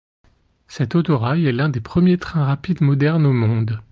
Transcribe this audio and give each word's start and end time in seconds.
Cet 0.67 0.95
autorail 0.95 1.45
est 1.45 1.51
l'un 1.51 1.69
des 1.69 1.79
premiers 1.79 2.17
trains 2.17 2.45
rapides 2.45 2.81
modernes 2.81 3.27
au 3.27 3.33
monde. 3.33 3.81